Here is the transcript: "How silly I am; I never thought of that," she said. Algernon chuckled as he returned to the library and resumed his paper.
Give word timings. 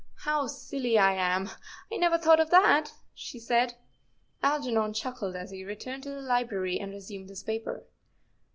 "How 0.25 0.47
silly 0.47 0.97
I 0.97 1.13
am; 1.13 1.51
I 1.93 1.97
never 1.97 2.17
thought 2.17 2.39
of 2.39 2.49
that," 2.49 2.91
she 3.13 3.37
said. 3.37 3.75
Algernon 4.41 4.93
chuckled 4.93 5.35
as 5.35 5.51
he 5.51 5.63
returned 5.63 6.01
to 6.01 6.09
the 6.09 6.21
library 6.21 6.79
and 6.79 6.91
resumed 6.91 7.29
his 7.29 7.43
paper. 7.43 7.83